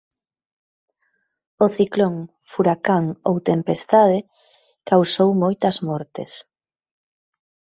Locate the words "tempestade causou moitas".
3.49-5.77